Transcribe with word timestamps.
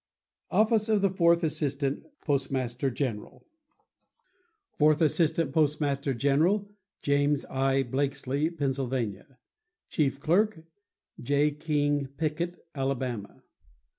OFFICE 0.49 0.89
OF 0.89 1.01
THE 1.03 1.11
FOURTH 1.11 1.43
ASSISTANT 1.43 2.05
POSTMASTER 2.21 2.89
GENERAL 2.89 3.45
Fourth 4.75 4.99
Assistant 4.99 5.53
Postmaster 5.53 6.15
General.—James 6.15 7.45
I. 7.45 7.83
Blakslee, 7.83 8.49
Pennsylvania. 8.49 9.37
Chief 9.89 10.19
Clerk.—J. 10.19 11.51
King 11.51 12.07
Pickett, 12.17 12.65
Alabama. 12.73 13.43